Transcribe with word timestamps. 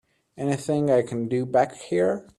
Anything 0.35 0.89
I 0.89 1.03
can 1.03 1.27
do 1.27 1.45
back 1.45 1.75
here? 1.75 2.25